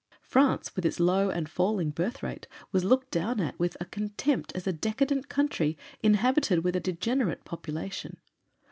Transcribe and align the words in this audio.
France, 0.23 0.75
with 0.75 0.83
its 0.83 0.99
low 0.99 1.29
and 1.29 1.47
falling 1.47 1.91
birth 1.91 2.23
rate, 2.23 2.47
was 2.71 2.83
looked 2.83 3.11
down 3.11 3.39
at 3.39 3.59
with 3.59 3.77
a 3.79 3.85
contempt 3.85 4.51
as 4.55 4.65
a 4.65 4.73
decadent 4.73 5.29
country 5.29 5.77
inhabited 6.01 6.63
with 6.63 6.75
a 6.75 6.79
degenerate 6.79 7.45
population. 7.45 8.17